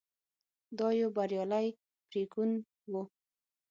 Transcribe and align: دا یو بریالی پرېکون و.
دا 0.77 0.87
یو 1.01 1.09
بریالی 1.17 1.67
پرېکون 2.09 2.49
و. 2.91 2.93